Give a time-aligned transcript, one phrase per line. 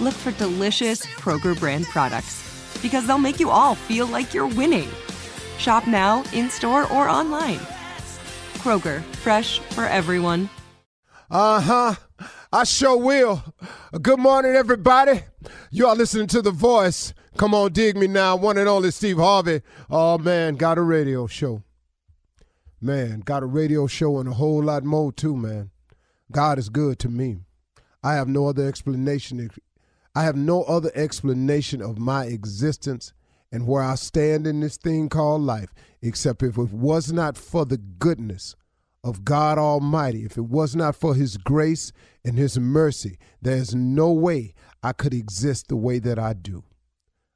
[0.00, 2.42] look for delicious Kroger brand products
[2.82, 4.88] because they'll make you all feel like you're winning.
[5.58, 7.60] Shop now, in store, or online.
[8.58, 10.48] Kroger, fresh for everyone.
[11.30, 11.94] Uh huh.
[12.52, 13.42] I sure will.
[14.00, 15.22] Good morning, everybody.
[15.70, 17.12] You are listening to The Voice.
[17.36, 18.36] Come on, dig me now.
[18.36, 19.62] One and only Steve Harvey.
[19.90, 21.64] Oh, man, got a radio show.
[22.80, 25.70] Man, got a radio show and a whole lot more, too, man.
[26.30, 27.38] God is good to me.
[28.04, 29.50] I have no other explanation.
[30.14, 33.12] I have no other explanation of my existence
[33.50, 37.64] and where I stand in this thing called life, except if it was not for
[37.64, 38.54] the goodness
[39.02, 41.92] of God Almighty, if it was not for His grace
[42.24, 46.64] and His mercy, there's no way I could exist the way that I do.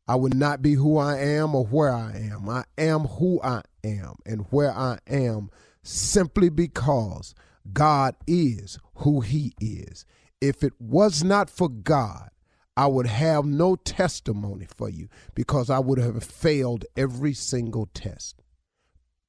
[0.07, 2.49] I would not be who I am or where I am.
[2.49, 5.51] I am who I am and where I am
[5.83, 7.35] simply because
[7.73, 10.07] God is who He is.
[10.41, 12.31] If it was not for God,
[12.79, 18.41] I would have no testimony for you because I would have failed every single test.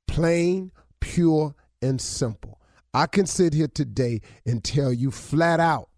[0.08, 2.62] Plain, pure, and simple.
[2.94, 5.90] I can sit here today and tell you flat out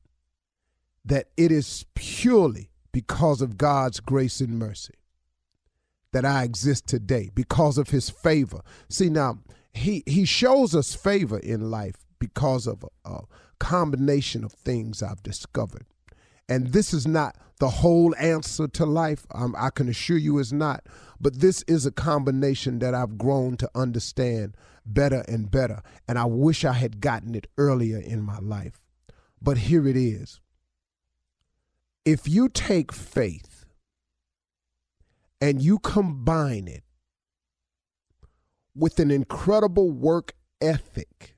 [1.04, 4.96] that it is purely because of God's grace and mercy
[6.14, 8.62] that I exist today, because of his favor.
[8.88, 9.40] See, now,
[9.74, 13.22] he, he shows us favor in life because of a, a
[13.60, 15.86] combination of things I've discovered.
[16.50, 19.26] And this is not the whole answer to life.
[19.34, 20.86] Um, I can assure you it's not.
[21.20, 25.82] But this is a combination that I've grown to understand better and better.
[26.08, 28.82] And I wish I had gotten it earlier in my life.
[29.42, 30.40] But here it is.
[32.04, 33.66] If you take faith
[35.40, 36.84] and you combine it
[38.76, 41.36] with an incredible work ethic,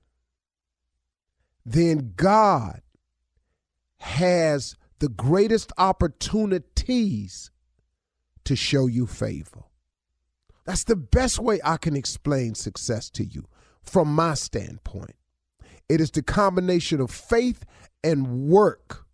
[1.66, 2.82] then God
[3.98, 7.52] has the greatest opportunities
[8.46, 9.66] to show you favor.
[10.64, 13.50] That's the best way I can explain success to you
[13.82, 15.16] from my standpoint.
[15.90, 17.66] It is the combination of faith
[18.02, 19.06] and work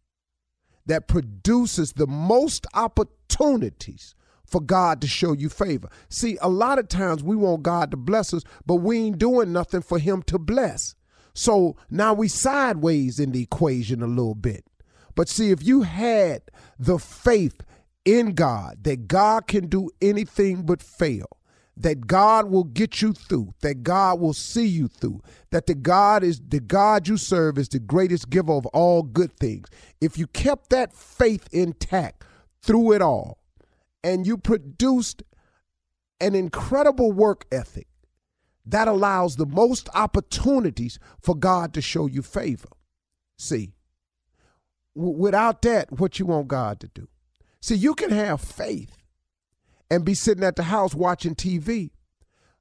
[0.85, 4.13] that produces the most opportunities
[4.45, 5.89] for God to show you favor.
[6.07, 9.51] See, a lot of times we want God to bless us, but we ain't doing
[9.51, 10.93] nothing for Him to bless.
[11.33, 14.68] So now we sideways in the equation a little bit.
[15.15, 16.43] But see, if you had
[16.77, 17.61] the faith
[18.05, 21.27] in God that God can do anything but fail,
[21.77, 25.21] that God will get you through, that God will see you through,
[25.51, 29.31] that the God is the God you serve is the greatest giver of all good
[29.37, 29.69] things.
[30.01, 32.25] If you kept that faith intact
[32.61, 33.39] through it all
[34.03, 35.23] and you produced
[36.19, 37.87] an incredible work ethic
[38.65, 42.69] that allows the most opportunities for God to show you favor.
[43.37, 43.71] See,
[44.95, 47.07] w- without that, what you want God to do?
[47.61, 48.97] See, you can have faith
[49.89, 51.91] and be sitting at the house watching TV.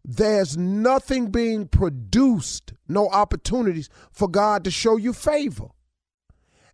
[0.05, 5.69] There's nothing being produced, no opportunities for God to show you favor.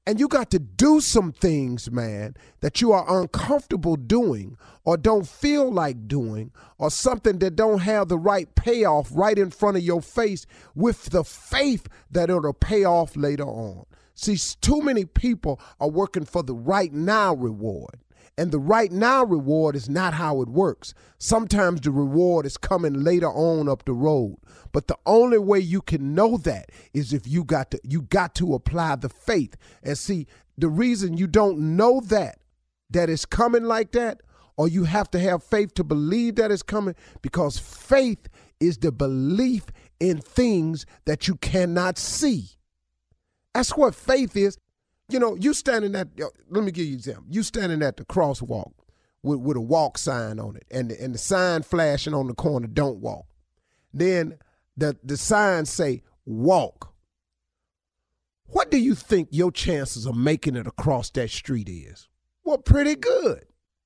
[0.07, 5.27] And you got to do some things, man, that you are uncomfortable doing or don't
[5.27, 9.83] feel like doing or something that don't have the right payoff right in front of
[9.83, 13.87] your face with the faith that it'll pay off later on.
[14.15, 17.99] See, too many people are working for the right now reward.
[18.37, 20.93] And the right now reward is not how it works.
[21.19, 24.39] Sometimes the reward is coming later on up the road.
[24.73, 28.35] But the only way you can know that is if you got to you got
[28.37, 29.57] to apply the faith.
[29.85, 30.27] And see,
[30.59, 32.39] the reason you don't know that
[32.91, 34.21] that is coming like that
[34.57, 38.29] or you have to have faith to believe that it's coming because faith
[38.59, 39.67] is the belief
[40.01, 42.51] in things that you cannot see.
[43.55, 44.59] That's what faith is.
[45.09, 46.09] You know, you standing at,
[46.49, 47.25] let me give you an example.
[47.29, 48.73] You standing at the crosswalk
[49.23, 52.35] with, with a walk sign on it and the, and the sign flashing on the
[52.35, 53.27] corner, don't walk.
[53.93, 54.39] Then
[54.77, 56.95] the, the sign say, walk.
[58.47, 62.09] What do you think your chances of making it across that street is?
[62.45, 63.47] Well, pretty good.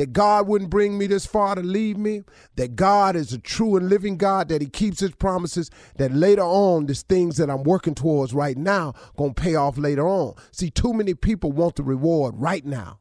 [0.00, 2.22] that God wouldn't bring me this far to leave me,
[2.56, 6.40] that God is a true and living God, that He keeps His promises, that later
[6.40, 10.36] on, these things that I'm working towards right now gonna pay off later on.
[10.52, 13.00] See, too many people want the reward right now.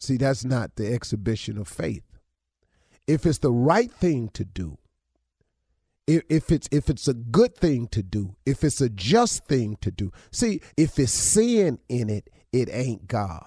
[0.00, 2.02] See, that's not the exhibition of faith.
[3.06, 4.78] If it's the right thing to do,
[6.08, 9.92] if, it's if it's a good thing to do, if it's a just thing to
[9.92, 10.10] do.
[10.32, 13.46] See, if it's sin in it, it ain't God.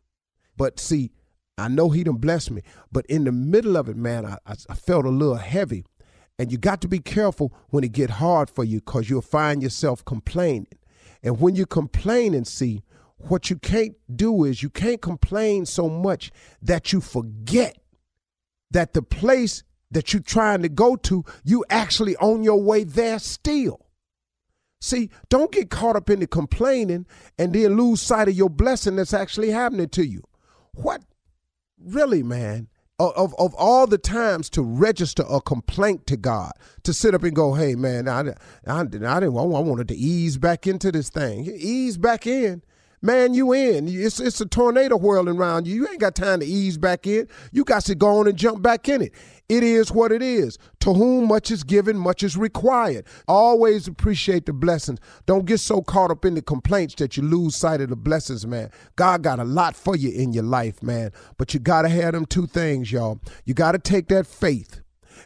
[0.61, 1.09] but see,
[1.57, 4.75] I know he done blessed me, but in the middle of it, man, I, I
[4.75, 5.83] felt a little heavy.
[6.37, 9.63] And you got to be careful when it get hard for you because you'll find
[9.63, 10.67] yourself complaining.
[11.23, 12.83] And when you complain and see,
[13.17, 16.29] what you can't do is you can't complain so much
[16.61, 17.79] that you forget
[18.69, 23.17] that the place that you're trying to go to, you actually on your way there
[23.17, 23.87] still.
[24.79, 27.07] See, don't get caught up in the complaining
[27.39, 30.21] and then lose sight of your blessing that's actually happening to you.
[30.73, 31.01] What
[31.79, 32.67] really, man?
[32.99, 36.51] Of, of all the times to register a complaint to God,
[36.83, 38.33] to sit up and go, hey, man, I, I,
[38.67, 41.51] I didn't, I wanted to ease back into this thing.
[41.51, 42.61] Ease back in.
[43.01, 43.87] Man, you in.
[43.87, 45.75] It's it's a tornado whirling around you.
[45.75, 47.27] You ain't got time to ease back in.
[47.51, 49.13] You got to go on and jump back in it.
[49.49, 50.57] It is what it is.
[50.79, 53.05] To whom much is given, much is required.
[53.27, 54.99] Always appreciate the blessings.
[55.25, 58.47] Don't get so caught up in the complaints that you lose sight of the blessings,
[58.47, 58.71] man.
[58.95, 61.11] God got a lot for you in your life, man.
[61.37, 63.19] But you got to have them two things, y'all.
[63.43, 64.79] You got to take that faith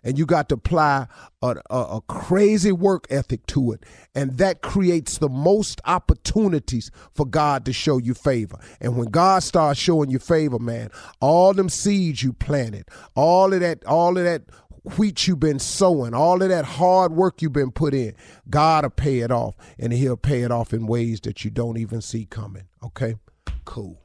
[0.03, 1.07] and you got to apply
[1.41, 3.83] a, a, a, crazy work ethic to it.
[4.13, 8.57] And that creates the most opportunities for God to show you favor.
[8.81, 13.59] And when God starts showing you favor, man, all them seeds you planted, all of
[13.59, 14.43] that, all of that
[14.97, 18.13] wheat you've been sowing, all of that hard work you've been put in,
[18.49, 19.55] God will pay it off.
[19.79, 22.63] And he'll pay it off in ways that you don't even see coming.
[22.83, 23.15] Okay?
[23.65, 24.04] Cool.